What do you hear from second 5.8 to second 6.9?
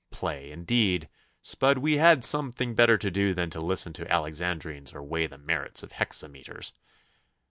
of hexameters!